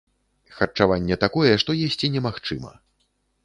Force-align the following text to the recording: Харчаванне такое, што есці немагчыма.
Харчаванне 0.59 1.19
такое, 1.25 1.53
што 1.67 1.77
есці 1.91 2.13
немагчыма. 2.17 2.77